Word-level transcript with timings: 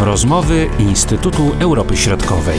Rozmowy 0.00 0.66
Instytutu 0.80 1.42
Europy 1.60 1.96
Środkowej. 1.96 2.58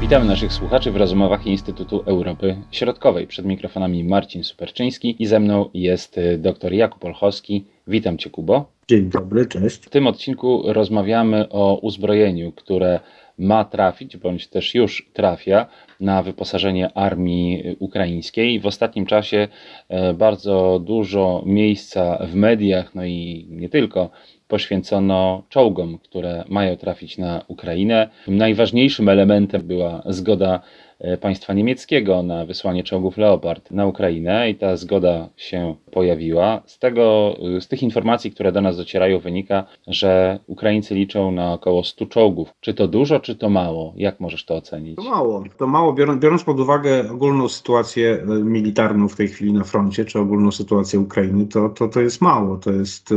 Witamy 0.00 0.24
naszych 0.24 0.52
słuchaczy 0.52 0.90
w 0.90 0.96
rozmowach 0.96 1.46
Instytutu 1.46 2.02
Europy 2.06 2.56
Środkowej. 2.70 3.26
Przed 3.26 3.46
mikrofonami 3.46 4.04
Marcin 4.04 4.44
Superczyński 4.44 5.16
i 5.18 5.26
ze 5.26 5.40
mną 5.40 5.70
jest 5.74 6.18
y, 6.18 6.38
dr 6.38 6.72
Jakub 6.72 7.04
Olchowski. 7.04 7.64
Witam 7.86 8.18
Cię, 8.18 8.30
Kubo. 8.30 8.64
Dzień 8.88 9.10
dobry, 9.10 9.46
cześć. 9.46 9.76
W 9.76 9.90
tym 9.90 10.06
odcinku 10.06 10.62
rozmawiamy 10.66 11.48
o 11.48 11.78
uzbrojeniu, 11.82 12.52
które 12.52 13.00
ma 13.38 13.64
trafić, 13.64 14.16
bądź 14.16 14.48
też 14.48 14.74
już 14.74 15.10
trafia 15.12 15.66
na 16.00 16.22
wyposażenie 16.22 16.92
armii 16.92 17.76
ukraińskiej. 17.78 18.60
W 18.60 18.66
ostatnim 18.66 19.06
czasie 19.06 19.48
e, 19.88 20.14
bardzo 20.14 20.80
dużo 20.84 21.42
miejsca 21.46 22.26
w 22.26 22.34
mediach, 22.34 22.94
no 22.94 23.04
i 23.04 23.46
nie 23.50 23.68
tylko, 23.68 24.10
poświęcono 24.48 25.42
czołgom, 25.48 25.98
które 25.98 26.44
mają 26.48 26.76
trafić 26.76 27.18
na 27.18 27.42
Ukrainę. 27.48 28.10
Najważniejszym 28.28 29.08
elementem 29.08 29.62
była 29.62 30.02
zgoda 30.06 30.60
e, 30.98 31.16
państwa 31.16 31.52
niemieckiego 31.52 32.22
na 32.22 32.46
wysłanie 32.46 32.84
czołgów 32.84 33.16
Leopard 33.16 33.70
na 33.70 33.86
Ukrainę 33.86 34.50
i 34.50 34.54
ta 34.54 34.76
zgoda 34.76 35.28
się 35.36 35.74
pojawiła. 35.90 36.62
Z, 36.66 36.78
tego, 36.78 37.36
e, 37.56 37.60
z 37.60 37.68
tych 37.68 37.82
informacji, 37.82 38.30
które 38.30 38.52
do 38.52 38.60
nas 38.60 38.76
docierają, 38.76 39.18
wynika, 39.18 39.64
że 39.86 40.38
Ukraińcy 40.46 40.94
liczą 40.94 41.32
na 41.32 41.52
około 41.52 41.84
100 41.84 42.06
czołgów. 42.06 42.52
Czy 42.60 42.74
to 42.74 42.88
dużo, 42.88 43.20
czy 43.20 43.36
to 43.36 43.50
mało? 43.50 43.92
Jak 43.96 44.20
możesz 44.20 44.44
to 44.44 44.56
ocenić? 44.56 44.96
To 44.96 45.02
mało. 45.02 45.44
To 45.58 45.66
mało, 45.66 45.92
biorąc, 45.92 46.22
biorąc 46.22 46.44
pod 46.44 46.60
uwagę 46.60 47.10
ogólną 47.10 47.48
sytuację 47.48 48.22
e, 48.22 48.26
militarną 48.26 49.08
w 49.08 49.16
tej 49.16 49.28
chwili 49.28 49.52
na 49.52 49.64
froncie, 49.64 50.04
czy 50.04 50.18
ogólną 50.18 50.52
sytuację 50.52 51.00
Ukrainy, 51.00 51.46
to, 51.46 51.68
to, 51.68 51.88
to 51.88 52.00
jest 52.00 52.20
mało. 52.20 52.56
To 52.56 52.72
jest 52.72 53.14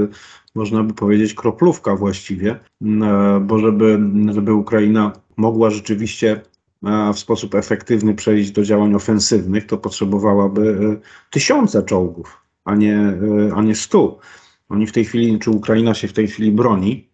można 0.57 0.83
by 0.83 0.93
powiedzieć, 0.93 1.33
kroplówka 1.33 1.95
właściwie, 1.95 2.59
e, 2.81 3.41
bo 3.45 3.59
żeby, 3.59 3.99
żeby 4.31 4.53
Ukraina 4.53 5.13
mogła 5.37 5.69
rzeczywiście 5.69 6.41
e, 6.83 7.13
w 7.13 7.19
sposób 7.19 7.55
efektywny 7.55 8.13
przejść 8.13 8.51
do 8.51 8.63
działań 8.63 8.93
ofensywnych, 8.93 9.65
to 9.65 9.77
potrzebowałaby 9.77 10.79
e, 10.93 11.31
tysiące 11.31 11.83
czołgów, 11.83 12.41
a 12.65 12.75
nie, 12.75 13.13
a 13.55 13.61
nie 13.61 13.75
stu. 13.75 14.17
Oni 14.69 14.87
w 14.87 14.91
tej 14.91 15.05
chwili, 15.05 15.39
czy 15.39 15.51
Ukraina 15.51 15.93
się 15.93 16.07
w 16.07 16.13
tej 16.13 16.27
chwili 16.27 16.51
broni, 16.51 17.09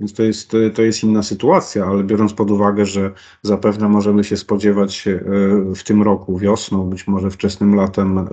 więc 0.00 0.12
to 0.12 0.22
jest, 0.22 0.56
to 0.74 0.82
jest 0.82 1.04
inna 1.04 1.22
sytuacja, 1.22 1.84
ale 1.84 2.04
biorąc 2.04 2.34
pod 2.34 2.50
uwagę, 2.50 2.86
że 2.86 3.10
zapewne 3.42 3.88
możemy 3.88 4.24
się 4.24 4.36
spodziewać 4.36 5.08
w 5.76 5.82
tym 5.84 6.02
roku 6.02 6.38
wiosną, 6.38 6.90
być 6.90 7.06
może 7.06 7.30
wczesnym 7.30 7.74
latem 7.74 8.28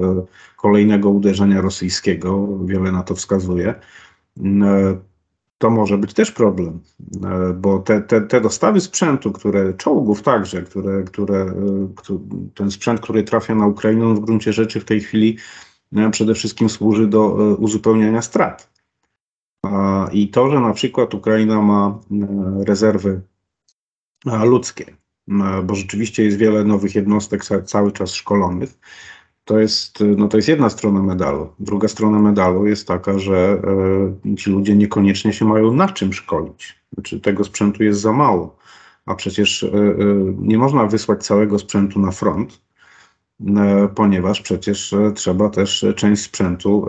kolejnego 0.58 1.10
uderzenia 1.10 1.62
rosyjskiego, 1.62 2.48
wiele 2.66 2.92
na 2.92 3.04
to 3.04 3.16
wskazuje, 3.16 3.76
to 5.58 5.70
może 5.70 5.98
być 5.98 6.14
też 6.14 6.32
problem, 6.32 6.80
e, 7.24 7.54
bo 7.54 7.80
te, 7.80 8.02
te, 8.02 8.22
te 8.22 8.42
dostawy 8.42 8.82
sprzętu, 8.82 9.32
które 9.32 9.74
czołgów 9.74 10.22
także, 10.22 10.62
które, 10.62 11.04
które, 11.04 11.40
e, 11.40 11.90
ten 12.56 12.72
sprzęt, 12.72 13.02
który 13.02 13.24
trafia 13.24 13.56
na 13.56 13.68
Ukrainę, 13.68 14.14
w 14.14 14.20
gruncie 14.20 14.54
rzeczy 14.54 14.80
w 14.80 14.86
tej 14.86 15.02
chwili 15.02 15.38
przede 16.12 16.34
wszystkim 16.34 16.70
służy 16.70 17.08
do 17.08 17.30
uzupełniania 17.60 18.22
strat. 18.22 18.70
I 20.12 20.30
to, 20.30 20.50
że 20.50 20.60
na 20.60 20.74
przykład 20.74 21.14
Ukraina 21.14 21.62
ma 21.62 22.00
rezerwy 22.66 23.22
ludzkie, 24.44 24.86
bo 25.64 25.76
rzeczywiście 25.76 26.24
jest 26.24 26.38
wiele 26.38 26.64
nowych 26.64 26.96
jednostek 26.96 27.44
cały 27.66 27.92
czas 27.92 28.14
szkolonych, 28.14 28.80
to 29.48 29.60
jest, 29.60 30.04
no 30.18 30.28
to 30.28 30.38
jest 30.38 30.50
jedna 30.50 30.70
strona 30.70 31.02
medalu. 31.02 31.50
Druga 31.60 31.88
strona 31.88 32.20
medalu 32.20 32.66
jest 32.66 32.88
taka, 32.88 33.20
że 33.20 33.62
e, 34.34 34.36
ci 34.36 34.50
ludzie 34.50 34.76
niekoniecznie 34.76 35.34
się 35.34 35.46
mają 35.46 35.74
na 35.74 35.88
czym 35.88 36.14
szkolić. 36.14 36.80
Znaczy, 36.94 37.20
tego 37.20 37.44
sprzętu 37.44 37.84
jest 37.84 38.00
za 38.00 38.12
mało. 38.12 38.58
A 39.06 39.16
przecież 39.16 39.64
e, 39.64 39.68
e, 39.68 39.72
nie 40.40 40.58
można 40.58 40.86
wysłać 40.86 41.24
całego 41.24 41.60
sprzętu 41.60 42.00
na 42.00 42.12
front, 42.12 42.62
ponieważ 43.96 44.42
przecież 44.42 44.96
trzeba 45.16 45.50
też 45.50 45.86
część 45.96 46.24
sprzętu 46.24 46.88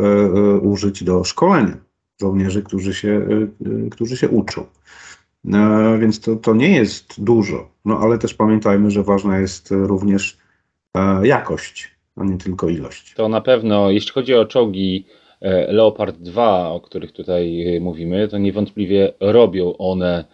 użyć 0.63 1.05
do 1.05 1.25
szkolenia 1.25 1.77
żołnierzy, 2.21 2.63
którzy 2.63 2.95
się, 2.95 3.27
którzy 3.91 4.17
się 4.17 4.29
uczą. 4.29 4.67
Więc 5.99 6.21
to, 6.21 6.37
to 6.37 6.55
nie 6.55 6.77
jest 6.77 7.25
dużo, 7.25 7.69
no 7.85 8.01
ale 8.01 8.19
też 8.19 8.35
pamiętajmy, 8.35 8.91
że 8.91 9.03
ważna 9.03 9.39
jest 9.39 9.69
również 9.71 10.39
jakość 11.23 11.98
a 12.21 12.25
nie 12.25 12.39
tylko 12.39 12.69
ilość. 12.69 13.15
To 13.15 13.29
na 13.29 13.41
pewno, 13.41 13.91
jeśli 13.91 14.13
chodzi 14.13 14.35
o 14.35 14.45
czołgi 14.45 15.05
e, 15.41 15.73
Leopard 15.73 16.17
2, 16.17 16.71
o 16.71 16.81
których 16.81 17.13
tutaj 17.13 17.77
e, 17.77 17.81
mówimy, 17.81 18.29
to 18.29 18.39
niewątpliwie 18.39 19.13
robią 19.21 19.77
one 19.77 20.25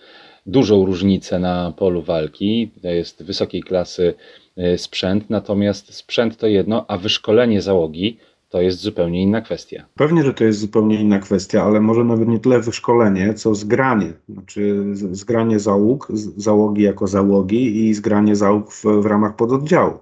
dużą 0.47 0.87
różnicę 0.87 1.39
na 1.39 1.73
polu 1.77 2.03
walki. 2.03 2.71
To 2.83 2.89
jest 2.89 3.23
wysokiej 3.23 3.63
klasy 3.63 4.15
e, 4.57 4.79
sprzęt, 4.79 5.31
natomiast 5.31 5.95
sprzęt 5.95 6.37
to 6.37 6.47
jedno, 6.47 6.85
a 6.89 6.99
wyszkolenie 6.99 7.63
załogi 7.63 8.19
to 8.55 8.61
jest 8.61 8.79
zupełnie 8.79 9.23
inna 9.23 9.41
kwestia. 9.41 9.85
Pewnie, 9.95 10.23
że 10.23 10.35
to 10.35 10.45
jest 10.45 10.59
zupełnie 10.59 11.01
inna 11.01 11.19
kwestia, 11.19 11.63
ale 11.63 11.81
może 11.81 12.05
nawet 12.05 12.29
nie 12.29 12.39
tyle 12.39 12.61
wyszkolenie, 12.61 13.35
co 13.35 13.55
zgranie. 13.55 14.13
Znaczy 14.29 14.85
zgranie 14.95 15.59
załóg, 15.59 16.09
załogi 16.37 16.83
jako 16.83 17.07
załogi 17.07 17.89
i 17.89 17.95
zgranie 17.95 18.37
załóg 18.37 18.73
w, 18.73 18.85
w 18.85 19.07
ramach 19.07 19.37
pododdziału. 19.37 19.99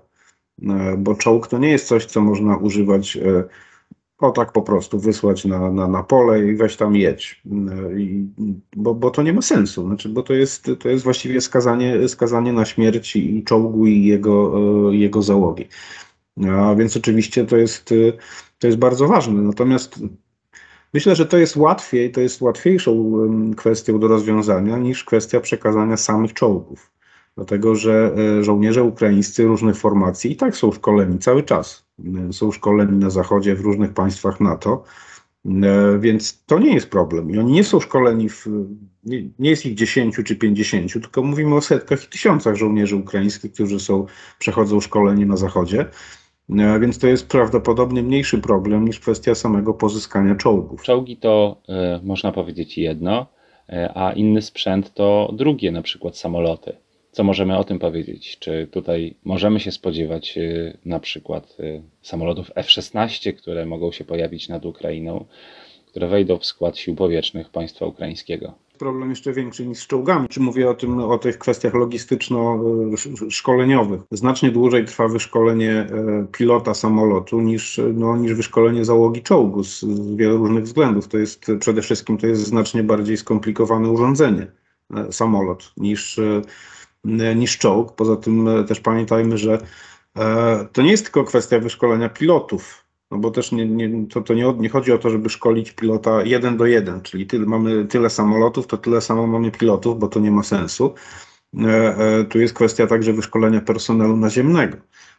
E, 0.62 0.96
bo 0.98 1.14
czołg 1.14 1.46
to 1.48 1.58
nie 1.58 1.70
jest 1.70 1.86
coś, 1.86 2.06
co 2.06 2.20
można 2.20 2.56
używać 2.56 3.16
e, 3.16 3.44
o 4.18 4.30
tak 4.30 4.52
po 4.52 4.62
prostu, 4.62 4.98
wysłać 4.98 5.44
na, 5.44 5.70
na, 5.70 5.88
na 5.88 6.02
pole 6.02 6.46
i 6.46 6.56
weź 6.56 6.76
tam 6.76 6.96
jedź, 6.96 7.42
e, 7.46 8.00
I, 8.00 8.26
bo, 8.76 8.94
bo 8.94 9.10
to 9.10 9.22
nie 9.22 9.32
ma 9.32 9.42
sensu, 9.42 9.86
znaczy, 9.86 10.08
bo 10.08 10.22
to 10.22 10.34
jest, 10.34 10.70
to 10.80 10.88
jest 10.88 11.04
właściwie 11.04 11.40
skazanie, 11.40 12.08
skazanie 12.08 12.52
na 12.52 12.64
śmierć 12.64 13.16
i 13.16 13.44
czołgu 13.44 13.86
i 13.86 14.04
jego, 14.04 14.52
jego 14.92 15.22
załogi. 15.22 15.68
A 16.50 16.74
więc 16.74 16.96
oczywiście 16.96 17.46
to 17.46 17.56
jest, 17.56 17.94
to 18.58 18.66
jest 18.66 18.78
bardzo 18.78 19.08
ważne, 19.08 19.42
natomiast 19.42 20.00
Myślę, 20.94 21.16
że 21.16 21.26
to 21.26 21.38
jest 21.38 21.56
łatwiej, 21.56 22.12
to 22.12 22.20
jest 22.20 22.40
łatwiejszą 22.40 23.12
kwestią 23.56 24.00
do 24.00 24.08
rozwiązania 24.08 24.78
niż 24.78 25.04
kwestia 25.04 25.40
przekazania 25.40 25.96
samych 25.96 26.32
czołgów. 26.32 26.91
Dlatego, 27.36 27.74
że 27.74 28.14
e, 28.38 28.44
żołnierze 28.44 28.82
ukraińscy 28.82 29.44
różnych 29.44 29.76
formacji 29.76 30.32
i 30.32 30.36
tak 30.36 30.56
są 30.56 30.72
szkoleni 30.72 31.18
cały 31.18 31.42
czas. 31.42 31.86
E, 32.28 32.32
są 32.32 32.52
szkoleni 32.52 32.98
na 32.98 33.10
zachodzie 33.10 33.54
w 33.54 33.60
różnych 33.60 33.94
państwach 33.94 34.40
NATO, 34.40 34.84
e, 35.44 35.98
więc 36.00 36.44
to 36.44 36.58
nie 36.58 36.74
jest 36.74 36.90
problem. 36.90 37.30
I 37.30 37.38
oni 37.38 37.52
nie 37.52 37.64
są 37.64 37.80
szkoleni, 37.80 38.28
w, 38.28 38.46
nie, 39.04 39.22
nie 39.38 39.50
jest 39.50 39.66
ich 39.66 39.74
10 39.74 40.16
czy 40.24 40.36
50, 40.36 40.92
tylko 40.92 41.22
mówimy 41.22 41.54
o 41.54 41.60
setkach 41.60 42.04
i 42.04 42.08
tysiącach 42.08 42.56
żołnierzy 42.56 42.96
ukraińskich, 42.96 43.52
którzy 43.52 43.80
są, 43.80 44.06
przechodzą 44.38 44.80
szkolenie 44.80 45.26
na 45.26 45.36
zachodzie. 45.36 45.86
Więc 46.80 46.98
to 46.98 47.06
jest 47.06 47.28
prawdopodobnie 47.28 48.02
mniejszy 48.02 48.38
problem 48.38 48.84
niż 48.84 49.00
kwestia 49.00 49.34
samego 49.34 49.74
pozyskania 49.74 50.34
czołgów. 50.34 50.82
Czołgi 50.82 51.16
to 51.16 51.62
y, 52.00 52.06
można 52.06 52.32
powiedzieć 52.32 52.78
jedno, 52.78 53.26
a 53.94 54.12
inny 54.12 54.42
sprzęt 54.42 54.94
to 54.94 55.32
drugie, 55.36 55.70
na 55.70 55.82
przykład 55.82 56.16
samoloty. 56.16 56.76
Co 57.12 57.24
możemy 57.24 57.58
o 57.58 57.64
tym 57.64 57.78
powiedzieć? 57.78 58.38
Czy 58.38 58.68
tutaj 58.70 59.14
możemy 59.24 59.60
się 59.60 59.72
spodziewać 59.72 60.38
y, 60.38 60.78
na 60.84 61.00
przykład 61.00 61.56
y, 61.60 61.82
samolotów 62.02 62.50
F-16, 62.54 63.34
które 63.34 63.66
mogą 63.66 63.92
się 63.92 64.04
pojawić 64.04 64.48
nad 64.48 64.66
Ukrainą, 64.66 65.24
które 65.86 66.08
wejdą 66.08 66.38
w 66.38 66.46
skład 66.46 66.78
sił 66.78 66.94
powietrznych 66.94 67.50
państwa 67.50 67.86
ukraińskiego? 67.86 68.54
Problem 68.78 69.10
jeszcze 69.10 69.32
większy 69.32 69.66
niż 69.66 69.78
z 69.78 69.86
czołgami. 69.86 70.28
Czy 70.28 70.40
mówię 70.40 70.70
o 70.70 70.74
tym, 70.74 71.00
o 71.00 71.18
tych 71.18 71.38
kwestiach 71.38 71.74
logistyczno-szkoleniowych. 71.74 74.00
Znacznie 74.10 74.50
dłużej 74.50 74.84
trwa 74.84 75.08
wyszkolenie 75.08 75.72
e, 75.72 75.86
pilota 76.32 76.74
samolotu 76.74 77.40
niż, 77.40 77.80
no, 77.94 78.16
niż 78.16 78.34
wyszkolenie 78.34 78.84
załogi 78.84 79.22
czołgu 79.22 79.64
z, 79.64 79.80
z 79.80 80.16
wielu 80.16 80.36
różnych 80.36 80.64
względów. 80.64 81.08
To 81.08 81.18
jest 81.18 81.46
przede 81.60 81.82
wszystkim 81.82 82.18
to 82.18 82.26
jest 82.26 82.42
znacznie 82.42 82.82
bardziej 82.82 83.16
skomplikowane 83.16 83.90
urządzenie, 83.90 84.46
e, 84.94 85.12
samolot, 85.12 85.72
niż 85.76 86.18
e, 86.18 86.42
niż 87.04 87.58
czołg. 87.58 87.92
Poza 87.92 88.16
tym 88.16 88.48
e, 88.48 88.64
też 88.64 88.80
pamiętajmy, 88.80 89.38
że 89.38 89.58
e, 90.16 90.68
to 90.72 90.82
nie 90.82 90.90
jest 90.90 91.04
tylko 91.04 91.24
kwestia 91.24 91.58
wyszkolenia 91.58 92.08
pilotów, 92.08 92.84
no 93.10 93.18
bo 93.18 93.30
też 93.30 93.52
nie, 93.52 93.66
nie, 93.66 94.06
to, 94.08 94.20
to 94.20 94.34
nie, 94.34 94.54
nie 94.58 94.68
chodzi 94.68 94.92
o 94.92 94.98
to, 94.98 95.10
żeby 95.10 95.30
szkolić 95.30 95.72
pilota 95.72 96.22
jeden 96.22 96.56
do 96.56 96.66
jeden, 96.66 97.00
czyli 97.02 97.26
tyle, 97.26 97.46
mamy 97.46 97.84
tyle 97.84 98.10
samolotów, 98.10 98.66
to 98.66 98.78
tyle 98.78 99.00
samo 99.00 99.26
mamy 99.26 99.50
pilotów, 99.50 99.98
bo 99.98 100.08
to 100.08 100.20
nie 100.20 100.30
ma 100.30 100.42
sensu. 100.42 100.94
Tu 102.30 102.40
jest 102.40 102.54
kwestia 102.54 102.86
także 102.86 103.12
wyszkolenia 103.12 103.60
personelu 103.60 104.16
naziemnego. 104.16 104.76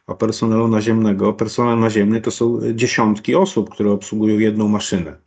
A 0.08 0.16
personelu 0.16 0.68
naziemnego, 0.68 1.34
personel 1.34 1.80
naziemny 1.80 2.22
to 2.22 2.32
są 2.32 2.60
dziesiątki 2.74 3.36
osób, 3.36 3.70
które 3.70 3.92
obsługują 3.92 4.40
jedną 4.40 4.68
maszynę. 4.68 5.18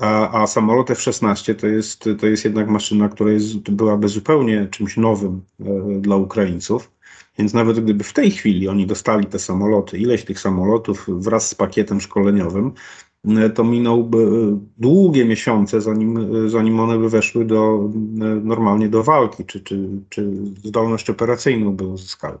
A, 0.00 0.42
a 0.42 0.46
samolot 0.46 0.90
F-16 0.90 1.54
to 1.54 1.66
jest, 1.66 2.04
to 2.20 2.26
jest 2.26 2.44
jednak 2.44 2.68
maszyna, 2.68 3.08
która 3.08 3.32
jest, 3.32 3.56
byłaby 3.56 4.08
zupełnie 4.08 4.68
czymś 4.70 4.96
nowym 4.96 5.42
e, 5.60 5.64
dla 6.00 6.16
Ukraińców. 6.16 6.90
Więc 7.38 7.54
nawet 7.54 7.80
gdyby 7.80 8.04
w 8.04 8.12
tej 8.12 8.30
chwili 8.30 8.68
oni 8.68 8.86
dostali 8.86 9.26
te 9.26 9.38
samoloty, 9.38 9.98
ileś 9.98 10.24
tych 10.24 10.40
samolotów 10.40 11.06
wraz 11.08 11.48
z 11.48 11.54
pakietem 11.54 12.00
szkoleniowym, 12.00 12.72
to 13.54 13.64
minąłby 13.64 14.28
długie 14.78 15.24
miesiące, 15.24 15.80
zanim, 15.80 16.18
zanim 16.50 16.80
one 16.80 16.98
by 16.98 17.08
weszły 17.08 17.44
do, 17.44 17.90
normalnie 18.42 18.88
do 18.88 19.02
walki, 19.02 19.44
czy, 19.44 19.60
czy, 19.60 19.88
czy 20.08 20.30
zdolność 20.64 21.10
operacyjną 21.10 21.72
by 21.72 21.86
uzyskały. 21.86 22.38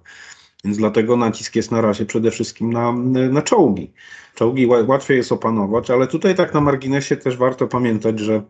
Więc 0.64 0.76
dlatego 0.76 1.16
nacisk 1.16 1.56
jest 1.56 1.70
na 1.70 1.80
razie 1.80 2.06
przede 2.06 2.30
wszystkim 2.30 2.72
na, 2.72 2.92
na 3.30 3.42
czołgi. 3.42 3.92
Czołgi 4.34 4.66
łatwiej 4.66 5.16
jest 5.16 5.32
opanować, 5.32 5.90
ale 5.90 6.06
tutaj 6.06 6.34
tak 6.34 6.54
na 6.54 6.60
marginesie 6.60 7.16
też 7.16 7.36
warto 7.36 7.66
pamiętać, 7.66 8.18
że 8.18 8.42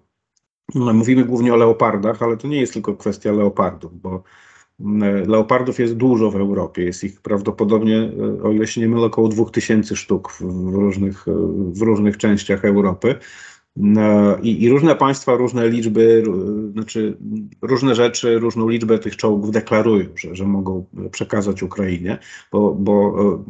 no, 0.74 0.92
mówimy 0.92 1.24
głównie 1.24 1.54
o 1.54 1.56
leopardach, 1.56 2.22
ale 2.22 2.36
to 2.36 2.48
nie 2.48 2.60
jest 2.60 2.72
tylko 2.72 2.96
kwestia 2.96 3.32
leopardów, 3.32 4.00
bo 4.00 4.22
leopardów 5.26 5.78
jest 5.78 5.94
dużo 5.94 6.30
w 6.30 6.36
Europie. 6.36 6.84
Jest 6.84 7.04
ich 7.04 7.20
prawdopodobnie, 7.20 8.12
o 8.42 8.50
ile 8.50 8.66
się 8.66 8.80
nie 8.80 8.88
mylę, 8.88 9.06
około 9.06 9.28
2000 9.28 9.96
sztuk 9.96 10.32
w 10.32 10.74
różnych, 10.74 11.24
w 11.72 11.82
różnych 11.82 12.16
częściach 12.16 12.64
Europy. 12.64 13.14
No, 13.76 14.36
I, 14.42 14.62
I, 14.62 14.68
różne 14.68 14.96
państwa, 14.96 15.34
różne 15.34 15.68
liczby, 15.68 16.22
znaczy 16.72 17.16
różne 17.62 17.94
rzeczy, 17.94 18.38
różną 18.38 18.68
liczbę 18.68 18.98
tych 18.98 19.16
czołgów 19.16 19.50
deklarują, 19.50 20.06
że, 20.16 20.36
że 20.36 20.46
mogą 20.46 20.86
przekazać 21.10 21.62
Ukrainie, 21.62 22.18
bo, 22.52 22.74
bo 22.74 23.14
e, 23.20 23.44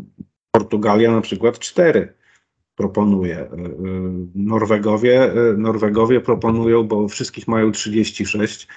Portugalia 0.51 1.13
na 1.13 1.21
przykład 1.21 1.59
cztery 1.59 2.15
proponuje. 2.75 3.39
E, 3.39 3.45
e, 3.45 3.49
Norwegowie, 4.35 5.33
Norwegowie 5.57 6.21
proponują, 6.21 6.85
bo 6.85 7.09
wszystkich 7.09 7.49
mają 7.49 7.73
36, 7.73 8.69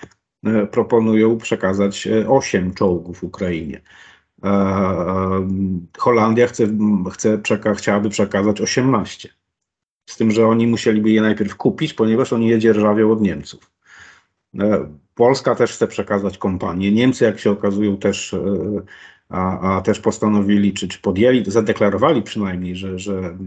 proponują 0.71 1.37
przekazać 1.37 2.07
8 2.27 2.73
czołgów 2.73 3.23
Ukrainie. 3.23 3.81
Holandia 5.97 6.47
chce, 6.47 6.67
chce 7.11 7.37
przeka 7.37 7.73
chciałaby 7.73 8.09
przekazać 8.09 8.61
18. 8.61 9.29
Z 10.05 10.17
tym, 10.17 10.31
że 10.31 10.47
oni 10.47 10.67
musieliby 10.67 11.11
je 11.11 11.21
najpierw 11.21 11.55
kupić, 11.55 11.93
ponieważ 11.93 12.33
oni 12.33 12.47
je 12.47 12.59
dzierżawią 12.59 13.11
od 13.11 13.21
Niemców. 13.21 13.71
E, 14.59 14.89
Polska 15.15 15.55
też 15.55 15.71
chce 15.71 15.87
przekazać 15.87 16.37
kompanię. 16.37 16.91
Niemcy, 16.91 17.25
jak 17.25 17.39
się 17.39 17.51
okazują, 17.51 17.97
też, 17.97 18.33
e, 18.33 18.39
a, 19.29 19.75
a 19.77 19.81
też 19.81 19.99
postanowili, 19.99 20.73
czy, 20.73 20.87
czy 20.87 20.99
podjęli, 20.99 21.43
zadeklarowali 21.47 22.21
przynajmniej, 22.21 22.75
że, 22.75 22.99
że, 22.99 23.37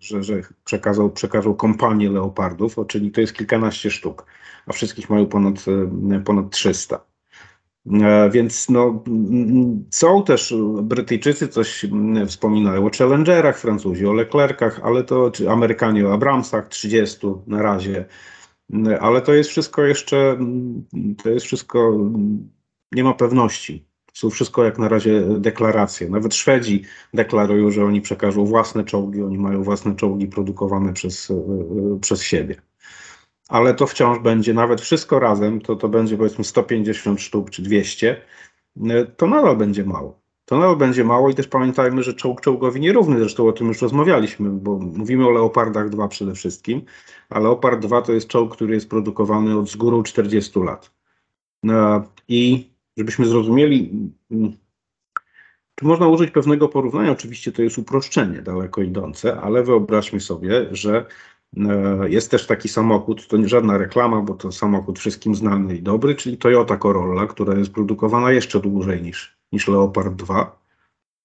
że, 0.00 0.22
że 0.22 0.40
przekazał, 0.64 1.10
przekażą 1.10 1.54
kompanię 1.54 2.10
leopardów, 2.10 2.76
czyli 2.88 3.10
to 3.10 3.20
jest 3.20 3.32
kilkanaście 3.32 3.90
sztuk, 3.90 4.26
a 4.66 4.72
wszystkich 4.72 5.10
mają 5.10 5.26
ponad, 5.26 5.64
e, 6.12 6.20
ponad 6.20 6.50
300. 6.50 7.15
E, 7.92 8.30
więc 8.30 8.68
no, 8.68 9.04
są 9.90 10.24
też 10.24 10.54
Brytyjczycy 10.82 11.48
coś 11.48 11.86
wspominają 12.26 12.86
o 12.86 12.90
Challengerach, 12.98 13.58
Francuzi 13.58 14.06
o 14.06 14.12
Leclercach, 14.12 14.80
ale 14.82 15.04
to, 15.04 15.30
czy 15.30 15.50
Amerykanie 15.50 16.08
o 16.08 16.12
Abramsach 16.12 16.68
30 16.68 17.26
na 17.46 17.62
razie, 17.62 18.04
ale 19.00 19.22
to 19.22 19.34
jest 19.34 19.50
wszystko 19.50 19.82
jeszcze, 19.82 20.38
to 21.22 21.30
jest 21.30 21.46
wszystko, 21.46 21.98
nie 22.92 23.04
ma 23.04 23.14
pewności. 23.14 23.86
Są 24.12 24.30
wszystko 24.30 24.64
jak 24.64 24.78
na 24.78 24.88
razie 24.88 25.22
deklaracje. 25.38 26.10
Nawet 26.10 26.34
Szwedzi 26.34 26.82
deklarują, 27.14 27.70
że 27.70 27.84
oni 27.84 28.00
przekażą 28.00 28.44
własne 28.44 28.84
czołgi, 28.84 29.22
oni 29.22 29.38
mają 29.38 29.62
własne 29.62 29.96
czołgi 29.96 30.26
produkowane 30.26 30.92
przez, 30.92 31.30
e, 31.30 31.34
e, 31.34 31.98
przez 32.00 32.22
siebie 32.22 32.56
ale 33.48 33.74
to 33.74 33.86
wciąż 33.86 34.18
będzie, 34.18 34.54
nawet 34.54 34.80
wszystko 34.80 35.18
razem, 35.18 35.60
to, 35.60 35.76
to 35.76 35.88
będzie 35.88 36.16
powiedzmy 36.16 36.44
150 36.44 37.20
sztuk 37.20 37.50
czy 37.50 37.62
200, 37.62 38.20
e, 38.90 39.04
to 39.04 39.26
nadal 39.26 39.56
będzie 39.56 39.84
mało. 39.84 40.20
To 40.44 40.56
nadal 40.56 40.76
będzie 40.76 41.04
mało 41.04 41.30
i 41.30 41.34
też 41.34 41.48
pamiętajmy, 41.48 42.02
że 42.02 42.14
czołg 42.14 42.40
czołgowi 42.40 42.80
nierówny, 42.80 43.18
zresztą 43.18 43.48
o 43.48 43.52
tym 43.52 43.68
już 43.68 43.82
rozmawialiśmy, 43.82 44.50
bo 44.50 44.78
mówimy 44.78 45.26
o 45.26 45.30
Leopardach 45.30 45.88
2 45.88 46.08
przede 46.08 46.34
wszystkim, 46.34 46.82
a 47.28 47.40
Leopard 47.40 47.80
2 47.80 48.02
to 48.02 48.12
jest 48.12 48.28
czołg, 48.28 48.52
który 48.54 48.74
jest 48.74 48.90
produkowany 48.90 49.58
od 49.58 49.70
z 49.70 49.76
górą 49.76 50.02
40 50.02 50.60
lat. 50.60 50.90
E, 51.68 52.02
I 52.28 52.70
żebyśmy 52.96 53.26
zrozumieli, 53.26 54.10
mm, 54.30 54.52
tu 55.74 55.86
można 55.86 56.08
użyć 56.08 56.30
pewnego 56.30 56.68
porównania, 56.68 57.10
oczywiście 57.10 57.52
to 57.52 57.62
jest 57.62 57.78
uproszczenie 57.78 58.42
daleko 58.42 58.82
idące, 58.82 59.40
ale 59.40 59.62
wyobraźmy 59.62 60.20
sobie, 60.20 60.66
że 60.70 61.06
jest 62.08 62.30
też 62.30 62.46
taki 62.46 62.68
samochód, 62.68 63.28
to 63.28 63.36
nie 63.36 63.48
żadna 63.48 63.78
reklama, 63.78 64.20
bo 64.20 64.34
to 64.34 64.52
samochód 64.52 64.98
wszystkim 64.98 65.34
znany 65.34 65.76
i 65.76 65.82
dobry, 65.82 66.14
czyli 66.14 66.38
Toyota 66.38 66.76
Corolla, 66.76 67.26
która 67.26 67.54
jest 67.58 67.72
produkowana 67.72 68.32
jeszcze 68.32 68.60
dłużej 68.60 69.02
niż, 69.02 69.38
niż 69.52 69.68
Leopard 69.68 70.14
2. 70.14 70.58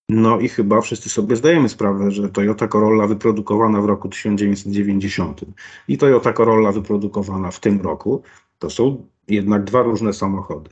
No 0.10 0.40
i 0.40 0.50
chyba 0.50 0.82
wszyscy 0.82 1.10
sobie 1.10 1.36
zdajemy 1.36 1.70
sprawę, 1.70 2.12
że 2.12 2.30
Toyota 2.30 2.68
Corolla 2.68 3.08
wyprodukowana 3.08 3.82
w 3.82 3.86
roku 3.86 4.10
1990 4.10 5.42
i 5.88 5.98
Toyota 5.98 6.34
Corolla 6.34 6.72
wyprodukowana 6.72 7.52
w 7.52 7.60
tym 7.60 7.82
roku, 7.82 8.24
to 8.60 8.70
są 8.70 9.08
jednak 9.28 9.64
dwa 9.64 9.82
różne 9.82 10.14
samochody. 10.14 10.70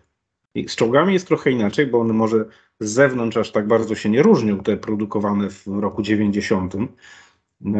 I 0.56 0.70
z 0.70 0.76
czołgami 0.76 1.14
jest 1.14 1.28
trochę 1.28 1.52
inaczej, 1.52 1.88
bo 1.88 2.00
one 2.00 2.14
może 2.14 2.46
z 2.80 2.92
zewnątrz 2.92 3.38
aż 3.38 3.52
tak 3.52 3.68
bardzo 3.68 3.96
się 3.96 4.10
nie 4.10 4.24
różnią, 4.24 4.60
te 4.60 4.78
produkowane 4.78 5.50
w 5.50 5.68
roku 5.68 6.02
90, 6.02 6.74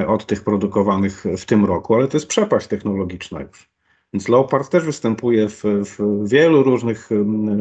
od 0.08 0.26
tych 0.26 0.44
produkowanych 0.44 1.24
w 1.38 1.46
tym 1.46 1.66
roku, 1.66 1.96
ale 1.96 2.08
to 2.08 2.18
jest 2.18 2.28
przepaść 2.28 2.68
technologiczna 2.68 3.42
już. 3.42 3.70
Więc 4.14 4.30
Leopard 4.30 4.70
też 4.70 4.84
występuje 4.84 5.50
w, 5.50 5.64
w 5.64 6.30
wielu 6.30 6.64
różnych 6.64 7.10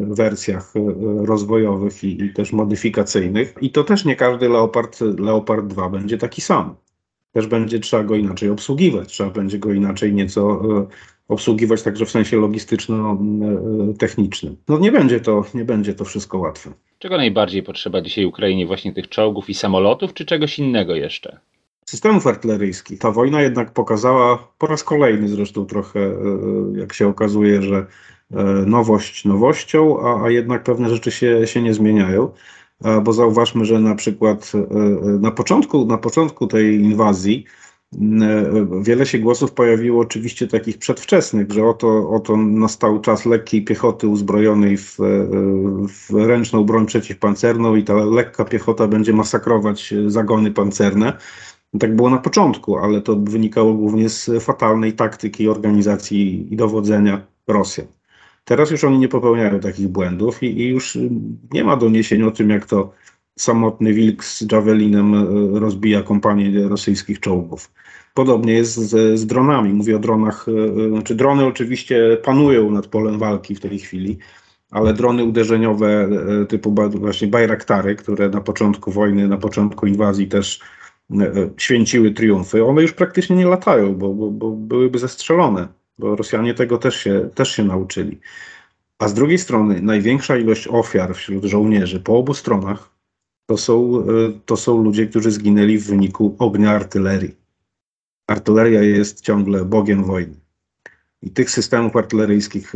wersjach 0.07 0.73
e, 0.75 0.79
rozwojowych 1.25 2.03
i, 2.03 2.23
i, 2.23 2.33
też 2.33 2.53
modyfikacyjnych. 2.53 3.55
I 3.61 3.71
to 3.71 3.83
też 3.83 4.05
nie 4.05 4.15
każdy 4.15 4.49
Leopard, 4.49 5.01
Leopard 5.01 5.67
2 5.67 5.89
będzie 5.89 6.17
taki 6.17 6.41
sam. 6.41 6.75
Też 7.31 7.47
będzie 7.47 7.79
trzeba 7.79 8.03
go 8.03 8.15
inaczej 8.15 8.49
obsługiwać, 8.49 9.09
trzeba 9.09 9.29
będzie 9.29 9.59
go 9.59 9.73
inaczej 9.73 10.13
nieco 10.13 10.61
e, 10.79 10.87
obsługiwać 11.27 11.83
także 11.83 12.05
w 12.05 12.11
sensie 12.11 12.37
logistyczno-technicznym. 12.37 14.55
No 14.67 14.79
nie 14.79 14.91
będzie 14.91 15.19
to, 15.19 15.45
nie 15.53 15.65
będzie 15.65 15.93
to 15.93 16.05
wszystko 16.05 16.37
łatwe. 16.37 16.71
Czego 16.99 17.17
najbardziej 17.17 17.63
potrzeba 17.63 18.01
dzisiaj 18.01 18.25
Ukrainie? 18.25 18.65
Właśnie 18.65 18.93
tych 18.93 19.09
czołgów 19.09 19.49
i 19.49 19.53
samolotów, 19.53 20.13
czy 20.13 20.25
czegoś 20.25 20.59
innego 20.59 20.95
jeszcze? 20.95 21.39
Systemów 21.89 22.27
artyleryjskich. 22.27 22.99
Ta 22.99 23.11
wojna 23.11 23.41
jednak 23.41 23.73
pokazała 23.73 24.47
po 24.57 24.67
raz 24.67 24.83
kolejny 24.83 25.27
zresztą 25.27 25.65
trochę, 25.65 25.99
e, 25.99 26.15
jak 26.73 26.93
się 26.93 27.07
okazuje, 27.07 27.61
że 27.61 27.85
e, 28.31 28.43
nowość 28.65 29.25
nowością, 29.25 29.99
a, 30.01 30.23
a 30.25 30.29
jednak 30.29 30.63
pewne 30.63 30.89
rzeczy 30.89 31.11
się, 31.11 31.47
się 31.47 31.61
nie 31.61 31.73
zmieniają. 31.73 32.31
Bo 33.03 33.13
zauważmy, 33.13 33.65
że 33.65 33.79
na 33.79 33.95
przykład 33.95 34.51
e, 34.55 34.79
na 35.19 35.31
początku, 35.31 35.85
na 35.85 35.97
początku 35.97 36.47
tej 36.47 36.75
inwazji 36.75 37.45
wiele 38.81 39.05
się 39.05 39.19
głosów 39.19 39.51
pojawiło 39.51 40.01
oczywiście 40.01 40.47
takich 40.47 40.77
przedwczesnych, 40.77 41.51
że 41.51 41.65
oto, 41.65 42.09
oto 42.09 42.37
nastał 42.37 43.01
czas 43.01 43.25
lekkiej 43.25 43.63
piechoty 43.63 44.07
uzbrojonej 44.07 44.77
w, 44.77 44.97
w 45.87 46.13
ręczną 46.13 46.63
broń 46.63 46.85
przeciwpancerną 46.85 47.75
i 47.75 47.83
ta 47.83 47.93
lekka 47.93 48.45
piechota 48.45 48.87
będzie 48.87 49.13
masakrować 49.13 49.93
zagony 50.07 50.51
pancerne. 50.51 51.13
Tak 51.79 51.95
było 51.95 52.09
na 52.09 52.17
początku, 52.17 52.77
ale 52.77 53.01
to 53.01 53.15
wynikało 53.15 53.73
głównie 53.73 54.09
z 54.09 54.43
fatalnej 54.43 54.93
taktyki 54.93 55.49
organizacji 55.49 56.53
i 56.53 56.55
dowodzenia 56.55 57.21
Rosjan. 57.47 57.87
Teraz 58.45 58.71
już 58.71 58.83
oni 58.83 58.99
nie 58.99 59.07
popełniają 59.07 59.59
takich 59.59 59.87
błędów 59.87 60.43
i, 60.43 60.61
i 60.61 60.67
już 60.67 60.97
nie 61.53 61.63
ma 61.63 61.75
doniesień 61.75 62.23
o 62.23 62.31
tym, 62.31 62.49
jak 62.49 62.65
to 62.65 62.91
samotny 63.39 63.93
wilk 63.93 64.23
z 64.23 64.51
Javelinem 64.51 65.13
e, 65.13 65.59
rozbija 65.59 66.03
kompanię 66.03 66.67
rosyjskich 66.67 67.19
czołgów. 67.19 67.71
Podobnie 68.13 68.53
jest 68.53 68.75
z, 68.75 69.19
z, 69.19 69.25
dronami. 69.25 69.73
Mówię 69.73 69.95
o 69.95 69.99
dronach, 69.99 70.45
e, 70.47 70.85
e, 70.85 70.89
znaczy 70.89 71.15
drony 71.15 71.45
oczywiście 71.45 72.17
panują 72.23 72.71
nad 72.71 72.87
polem 72.87 73.19
walki 73.19 73.55
w 73.55 73.59
tej 73.59 73.79
chwili, 73.79 74.17
ale 74.71 74.93
drony 74.93 75.23
uderzeniowe 75.23 76.09
typu 76.49 76.75
właśnie 76.95 77.27
Bayraktary, 77.27 77.95
które 77.95 78.29
na 78.29 78.41
początku 78.41 78.91
wojny, 78.91 79.27
na 79.27 79.37
początku 79.37 79.87
inwazji 79.87 80.27
też 80.27 80.59
święciły 81.57 82.11
triumfy, 82.11 82.65
one 82.65 82.81
już 82.81 82.93
praktycznie 82.93 83.35
nie 83.35 83.45
latają, 83.45 83.95
bo, 83.95 84.13
bo, 84.13 84.31
bo 84.31 84.51
byłyby 84.51 84.99
zestrzelone, 84.99 85.67
bo 85.99 86.15
Rosjanie 86.15 86.53
tego 86.53 86.77
też 86.77 86.95
się, 86.95 87.29
też 87.35 87.51
się 87.51 87.63
nauczyli. 87.63 88.19
A 88.99 89.07
z 89.07 89.13
drugiej 89.13 89.37
strony 89.37 89.81
największa 89.81 90.37
ilość 90.37 90.67
ofiar 90.67 91.15
wśród 91.15 91.43
żołnierzy 91.43 91.99
po 91.99 92.17
obu 92.17 92.33
stronach 92.33 92.91
to 93.45 93.57
są, 93.57 93.99
e, 93.99 94.05
to 94.45 94.57
są 94.57 94.83
ludzie, 94.83 95.07
którzy 95.07 95.31
zginęli 95.31 95.77
w 95.77 95.87
wyniku 95.87 96.35
ognia 96.39 96.71
artylerii. 96.71 97.35
Artyleria 98.27 98.81
jest 98.81 99.21
ciągle 99.21 99.65
bogiem 99.65 100.03
wojny. 100.03 100.35
I 101.21 101.31
tych 101.31 101.51
systemów 101.51 101.95
artyleryjskich 101.95 102.73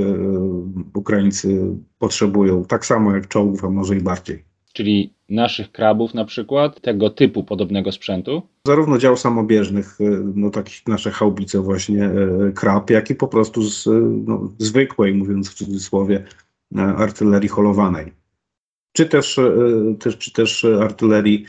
Ukraińcy 0.93 1.61
potrzebują 1.99 2.65
tak 2.65 2.85
samo 2.85 3.15
jak 3.15 3.27
czołgów, 3.27 3.65
a 3.65 3.69
może 3.69 3.95
i 3.95 4.01
bardziej 4.01 4.52
czyli 4.73 5.13
naszych 5.29 5.71
krabów 5.71 6.13
na 6.13 6.25
przykład, 6.25 6.81
tego 6.81 7.09
typu 7.09 7.43
podobnego 7.43 7.91
sprzętu? 7.91 8.41
Zarówno 8.67 8.97
dział 8.97 9.17
samobieżnych, 9.17 10.01
e, 10.01 10.03
no 10.35 10.49
takich 10.49 10.87
nasze 10.87 11.11
chałbice 11.11 11.59
właśnie 11.61 12.05
e, 12.05 12.51
krab, 12.55 12.89
jak 12.89 13.09
i 13.09 13.15
po 13.15 13.27
prostu 13.27 13.61
z 13.61 13.89
no, 14.27 14.51
zwykłej, 14.57 15.13
mówiąc 15.13 15.49
w 15.49 15.53
cudzysłowie, 15.53 16.23
artylerii 16.75 17.49
holowanej. 17.49 18.13
Czy 18.93 19.05
też, 19.05 19.39
też, 19.99 20.17
czy 20.17 20.33
też 20.33 20.65
artylerii 20.65 21.45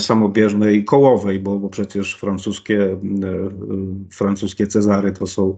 samobieżnej 0.00 0.84
kołowej, 0.84 1.40
bo, 1.40 1.58
bo 1.58 1.68
przecież 1.68 2.14
francuskie, 2.14 2.98
francuskie 4.12 4.66
Cezary 4.66 5.12
to 5.12 5.26
są 5.26 5.56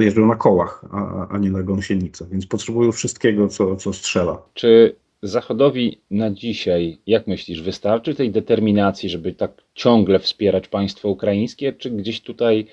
jeżdżą 0.00 0.26
na 0.26 0.36
kołach, 0.36 0.84
a, 0.90 1.28
a 1.28 1.38
nie 1.38 1.50
na 1.50 1.62
gąsienicach, 1.62 2.28
więc 2.28 2.46
potrzebują 2.46 2.92
wszystkiego, 2.92 3.48
co, 3.48 3.76
co 3.76 3.92
strzela. 3.92 4.42
Czy 4.54 4.96
Zachodowi 5.22 6.00
na 6.10 6.30
dzisiaj, 6.30 6.98
jak 7.06 7.26
myślisz, 7.26 7.62
wystarczy 7.62 8.14
tej 8.14 8.30
determinacji, 8.30 9.08
żeby 9.08 9.32
tak 9.32 9.52
ciągle 9.74 10.18
wspierać 10.18 10.68
państwo 10.68 11.08
ukraińskie, 11.08 11.72
czy 11.72 11.90
gdzieś 11.90 12.20
tutaj 12.20 12.66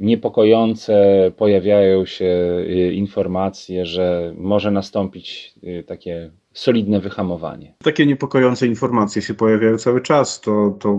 niepokojące 0.00 0.96
pojawiają 1.36 2.04
się 2.06 2.56
y, 2.68 2.92
informacje, 2.94 3.86
że 3.86 4.34
może 4.36 4.70
nastąpić 4.70 5.54
y, 5.64 5.84
takie 5.86 6.30
solidne 6.52 7.00
wyhamowanie? 7.00 7.74
Takie 7.84 8.06
niepokojące 8.06 8.66
informacje 8.66 9.22
się 9.22 9.34
pojawiają 9.34 9.78
cały 9.78 10.00
czas, 10.00 10.40
to, 10.40 10.76
to, 10.80 10.98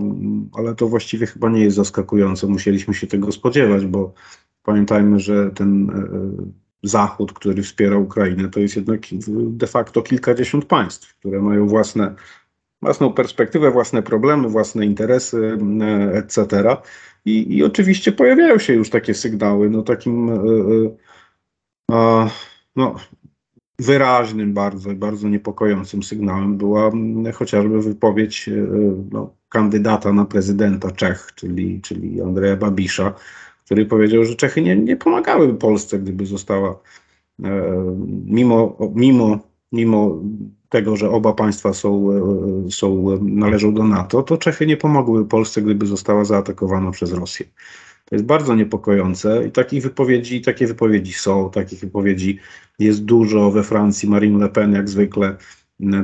ale 0.52 0.74
to 0.74 0.88
właściwie 0.88 1.26
chyba 1.26 1.50
nie 1.50 1.60
jest 1.60 1.76
zaskakujące. 1.76 2.46
Musieliśmy 2.46 2.94
się 2.94 3.06
tego 3.06 3.32
spodziewać, 3.32 3.86
bo 3.86 4.12
pamiętajmy, 4.62 5.20
że 5.20 5.50
ten 5.50 5.90
e, 5.90 6.69
Zachód, 6.82 7.32
który 7.32 7.62
wspiera 7.62 7.96
Ukrainę, 7.96 8.48
to 8.48 8.60
jest 8.60 8.76
jednak 8.76 9.00
de 9.38 9.66
facto 9.66 10.02
kilkadziesiąt 10.02 10.64
państw, 10.64 11.14
które 11.14 11.40
mają 11.40 11.66
własne, 11.66 12.14
własną 12.82 13.12
perspektywę, 13.12 13.70
własne 13.70 14.02
problemy, 14.02 14.48
własne 14.48 14.86
interesy, 14.86 15.58
e, 15.82 16.14
etc. 16.14 16.76
I, 17.24 17.56
I 17.56 17.64
oczywiście 17.64 18.12
pojawiają 18.12 18.58
się 18.58 18.72
już 18.72 18.90
takie 18.90 19.14
sygnały, 19.14 19.70
no 19.70 19.82
takim 19.82 20.30
e, 20.30 20.40
no, 22.76 22.94
wyraźnym 23.78 24.54
bardzo, 24.54 24.94
bardzo 24.94 25.28
niepokojącym 25.28 26.02
sygnałem 26.02 26.56
była 26.56 26.90
chociażby 27.34 27.82
wypowiedź 27.82 28.50
no, 29.10 29.34
kandydata 29.48 30.12
na 30.12 30.24
prezydenta 30.24 30.90
Czech, 30.90 31.28
czyli, 31.34 31.80
czyli 31.80 32.22
Andrzeja 32.22 32.56
Babisza, 32.56 33.14
który 33.70 33.86
powiedział, 33.86 34.24
że 34.24 34.34
Czechy 34.34 34.62
nie, 34.62 34.76
nie 34.76 34.96
pomagały 34.96 35.54
Polsce, 35.54 35.98
gdyby 35.98 36.26
została, 36.26 36.80
e, 37.44 37.74
mimo, 38.24 38.76
mimo, 38.94 39.38
mimo 39.72 40.18
tego, 40.68 40.96
że 40.96 41.10
oba 41.10 41.32
państwa 41.32 41.72
są, 41.72 42.10
e, 42.66 42.70
są, 42.70 43.18
należą 43.22 43.74
do 43.74 43.84
NATO, 43.84 44.22
to 44.22 44.36
Czechy 44.36 44.66
nie 44.66 44.76
pomogły 44.76 45.26
Polsce, 45.26 45.62
gdyby 45.62 45.86
została 45.86 46.24
zaatakowana 46.24 46.90
przez 46.90 47.12
Rosję. 47.12 47.46
To 48.04 48.14
jest 48.14 48.24
bardzo 48.24 48.54
niepokojące 48.54 49.46
i 49.46 49.50
takich 49.50 49.82
wypowiedzi, 49.82 50.40
takie 50.40 50.66
wypowiedzi 50.66 51.12
są, 51.12 51.50
takich 51.50 51.80
wypowiedzi 51.80 52.38
jest 52.78 53.04
dużo. 53.04 53.50
We 53.50 53.62
Francji 53.62 54.08
Marine 54.08 54.38
Le 54.38 54.48
Pen 54.48 54.72
jak 54.72 54.88
zwykle 54.88 55.36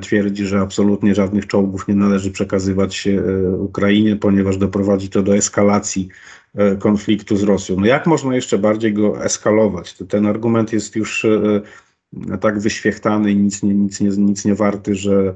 twierdzi, 0.03 0.47
że 0.47 0.61
absolutnie 0.61 1.15
żadnych 1.15 1.47
czołgów 1.47 1.89
nie 1.89 1.95
należy 1.95 2.31
przekazywać 2.31 3.07
e, 3.07 3.51
Ukrainie, 3.51 4.17
ponieważ 4.17 4.57
doprowadzi 4.57 5.09
to 5.09 5.23
do 5.23 5.37
eskalacji 5.37 6.09
e, 6.55 6.77
konfliktu 6.77 7.37
z 7.37 7.43
Rosją. 7.43 7.77
No 7.81 7.87
jak 7.87 8.07
można 8.07 8.35
jeszcze 8.35 8.59
bardziej 8.59 8.93
go 8.93 9.25
eskalować? 9.25 9.95
Ten 10.09 10.27
argument 10.27 10.73
jest 10.73 10.97
już 10.97 11.25
e, 11.25 11.61
tak 12.41 12.61
wyświechtany 12.61 13.33
i 13.33 13.37
nic 13.37 13.63
nie, 13.63 13.75
nic 13.75 14.01
nie, 14.01 14.09
nic 14.09 14.45
nie 14.45 14.55
warty, 14.55 14.95
że, 14.95 15.35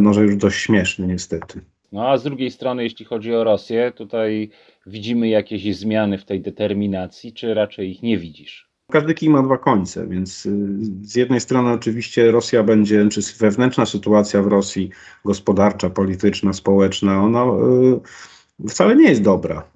no, 0.00 0.14
że 0.14 0.22
już 0.22 0.36
dość 0.36 0.60
śmieszny 0.60 1.06
niestety. 1.06 1.60
No 1.92 2.08
a 2.08 2.18
z 2.18 2.22
drugiej 2.22 2.50
strony, 2.50 2.84
jeśli 2.84 3.04
chodzi 3.04 3.34
o 3.34 3.44
Rosję, 3.44 3.92
tutaj 3.96 4.50
widzimy 4.86 5.28
jakieś 5.28 5.76
zmiany 5.76 6.18
w 6.18 6.24
tej 6.24 6.40
determinacji, 6.40 7.32
czy 7.32 7.54
raczej 7.54 7.90
ich 7.90 8.02
nie 8.02 8.18
widzisz? 8.18 8.71
Każdy 8.92 9.14
kij 9.14 9.30
ma 9.30 9.42
dwa 9.42 9.58
końce, 9.58 10.06
więc 10.06 10.46
y, 10.46 10.78
z 11.02 11.16
jednej 11.16 11.40
strony 11.40 11.72
oczywiście 11.72 12.30
Rosja 12.30 12.62
będzie, 12.62 13.08
czy 13.08 13.20
wewnętrzna 13.38 13.86
sytuacja 13.86 14.42
w 14.42 14.46
Rosji, 14.46 14.90
gospodarcza, 15.24 15.90
polityczna, 15.90 16.52
społeczna, 16.52 17.22
ona 17.22 17.44
y, 17.44 18.68
wcale 18.68 18.96
nie 18.96 19.08
jest 19.08 19.22
dobra. 19.22 19.68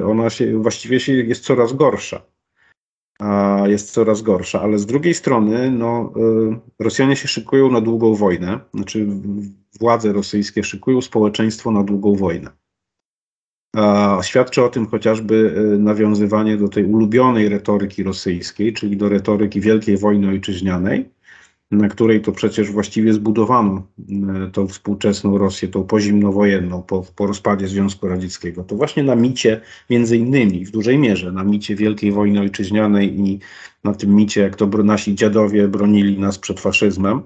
Y, 0.00 0.06
ona 0.06 0.30
się, 0.30 0.62
właściwie 0.62 1.00
się 1.00 1.12
jest 1.12 1.44
coraz 1.44 1.72
gorsza. 1.72 2.22
A 3.18 3.62
jest 3.66 3.90
coraz 3.90 4.22
gorsza, 4.22 4.60
ale 4.60 4.78
z 4.78 4.86
drugiej 4.86 5.14
strony 5.14 5.70
no, 5.70 6.12
Rosjanie 6.78 7.16
się 7.16 7.28
szykują 7.28 7.70
na 7.70 7.80
długą 7.80 8.14
wojnę, 8.14 8.60
znaczy 8.74 9.06
władze 9.80 10.12
rosyjskie 10.12 10.64
szykują 10.64 11.00
społeczeństwo 11.00 11.70
na 11.70 11.82
długą 11.82 12.14
wojnę. 12.14 12.50
Świadczy 14.22 14.64
o 14.64 14.68
tym 14.68 14.86
chociażby 14.86 15.54
e, 15.56 15.78
nawiązywanie 15.78 16.56
do 16.56 16.68
tej 16.68 16.84
ulubionej 16.84 17.48
retoryki 17.48 18.02
rosyjskiej, 18.02 18.72
czyli 18.72 18.96
do 18.96 19.08
retoryki 19.08 19.60
Wielkiej 19.60 19.98
Wojny 19.98 20.28
Ojczyźnianej, 20.28 21.08
na 21.70 21.88
której 21.88 22.20
to 22.20 22.32
przecież 22.32 22.70
właściwie 22.70 23.12
zbudowano 23.12 23.82
e, 24.46 24.50
tą 24.50 24.68
współczesną 24.68 25.38
Rosję, 25.38 25.68
tą 25.68 25.84
pozimnowojenną 25.84 26.82
po, 26.82 27.04
po 27.16 27.26
rozpadzie 27.26 27.68
Związku 27.68 28.08
Radzieckiego. 28.08 28.64
To 28.64 28.76
właśnie 28.76 29.02
na 29.02 29.16
micie, 29.16 29.60
między 29.90 30.16
innymi, 30.16 30.64
w 30.64 30.70
dużej 30.70 30.98
mierze, 30.98 31.32
na 31.32 31.44
micie 31.44 31.76
Wielkiej 31.76 32.12
Wojny 32.12 32.40
Ojczyźnianej 32.40 33.20
i 33.20 33.40
na 33.84 33.94
tym 33.94 34.14
micie, 34.14 34.40
jak 34.40 34.56
to 34.56 34.66
nasi 34.66 35.14
dziadowie 35.14 35.68
bronili 35.68 36.18
nas 36.18 36.38
przed 36.38 36.60
faszyzmem, 36.60 37.22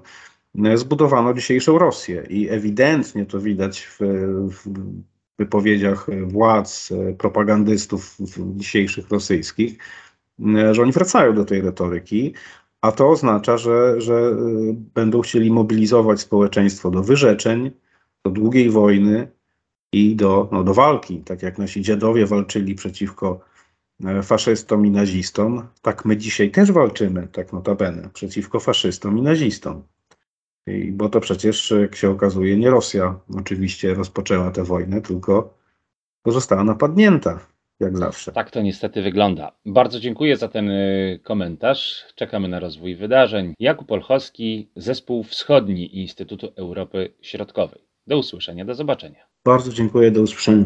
e, 0.65 0.77
zbudowano 0.77 1.33
dzisiejszą 1.33 1.77
Rosję. 1.77 2.23
I 2.29 2.49
ewidentnie 2.49 3.25
to 3.25 3.39
widać 3.39 3.81
w, 3.81 3.99
w 4.49 4.69
wypowiedziach 5.41 6.07
władz, 6.27 6.91
e, 6.91 7.13
propagandystów 7.13 8.17
dzisiejszych 8.55 9.09
rosyjskich, 9.09 9.77
e, 10.39 10.73
że 10.75 10.81
oni 10.81 10.91
wracają 10.91 11.35
do 11.35 11.45
tej 11.45 11.61
retoryki, 11.61 12.33
a 12.81 12.91
to 12.91 13.09
oznacza, 13.09 13.57
że, 13.57 14.01
że 14.01 14.13
e, 14.13 14.35
będą 14.95 15.21
chcieli 15.21 15.51
mobilizować 15.51 16.19
społeczeństwo 16.19 16.91
do 16.91 17.03
wyrzeczeń, 17.03 17.71
do 18.25 18.31
długiej 18.31 18.69
wojny 18.69 19.31
i 19.93 20.15
do, 20.15 20.49
no, 20.51 20.63
do 20.63 20.73
walki. 20.73 21.17
Tak 21.17 21.41
jak 21.41 21.57
nasi 21.57 21.81
dziadowie 21.81 22.25
walczyli 22.25 22.75
przeciwko 22.75 23.39
faszystom 24.23 24.85
i 24.85 24.91
nazistom, 24.91 25.67
tak 25.81 26.05
my 26.05 26.17
dzisiaj 26.17 26.51
też 26.51 26.71
walczymy, 26.71 27.27
tak 27.31 27.53
notabene, 27.53 28.09
przeciwko 28.13 28.59
faszystom 28.59 29.17
i 29.17 29.21
nazistom. 29.21 29.83
I, 30.67 30.91
bo 30.91 31.09
to 31.09 31.19
przecież, 31.19 31.73
jak 31.81 31.95
się 31.95 32.09
okazuje, 32.09 32.57
nie 32.57 32.69
Rosja 32.69 33.19
oczywiście 33.39 33.93
rozpoczęła 33.93 34.51
tę 34.51 34.63
wojnę, 34.63 35.01
tylko 35.01 35.53
została 36.25 36.63
napadnięta, 36.63 37.39
jak 37.79 37.97
zawsze. 37.97 38.31
Tak 38.31 38.51
to 38.51 38.61
niestety 38.61 39.01
wygląda. 39.01 39.51
Bardzo 39.65 39.99
dziękuję 39.99 40.37
za 40.37 40.47
ten 40.47 40.69
y, 40.69 41.19
komentarz. 41.23 42.05
Czekamy 42.15 42.47
na 42.47 42.59
rozwój 42.59 42.95
wydarzeń. 42.95 43.53
Jakub 43.59 43.91
Olchowski, 43.91 44.69
Zespół 44.75 45.23
Wschodni 45.23 45.99
Instytutu 45.99 46.47
Europy 46.55 47.13
Środkowej. 47.21 47.81
Do 48.07 48.17
usłyszenia, 48.17 48.65
do 48.65 48.75
zobaczenia. 48.75 49.25
Bardzo 49.45 49.73
dziękuję, 49.73 50.11
do 50.11 50.21
usłyszenia. 50.21 50.65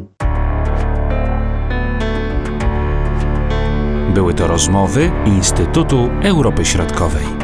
Były 4.14 4.34
to 4.34 4.48
rozmowy 4.48 5.12
Instytutu 5.26 6.10
Europy 6.24 6.66
Środkowej. 6.66 7.35